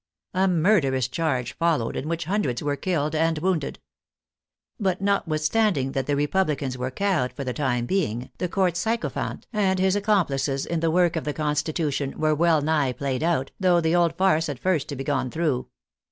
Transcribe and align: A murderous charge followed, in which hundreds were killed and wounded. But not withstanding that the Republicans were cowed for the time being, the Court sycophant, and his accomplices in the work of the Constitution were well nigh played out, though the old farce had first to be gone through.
A 0.33 0.47
murderous 0.47 1.07
charge 1.07 1.53
followed, 1.59 1.95
in 1.95 2.09
which 2.09 2.25
hundreds 2.25 2.63
were 2.63 2.75
killed 2.75 3.13
and 3.13 3.37
wounded. 3.37 3.77
But 4.79 4.99
not 4.99 5.27
withstanding 5.27 5.91
that 5.91 6.07
the 6.07 6.15
Republicans 6.15 6.75
were 6.75 6.89
cowed 6.89 7.31
for 7.33 7.43
the 7.43 7.53
time 7.53 7.85
being, 7.85 8.31
the 8.39 8.49
Court 8.49 8.75
sycophant, 8.75 9.45
and 9.53 9.77
his 9.77 9.95
accomplices 9.95 10.65
in 10.65 10.79
the 10.79 10.89
work 10.89 11.15
of 11.15 11.23
the 11.23 11.33
Constitution 11.33 12.19
were 12.19 12.33
well 12.33 12.63
nigh 12.63 12.93
played 12.93 13.21
out, 13.21 13.51
though 13.59 13.79
the 13.79 13.95
old 13.95 14.17
farce 14.17 14.47
had 14.47 14.57
first 14.57 14.87
to 14.89 14.95
be 14.95 15.03
gone 15.03 15.29
through. 15.29 15.67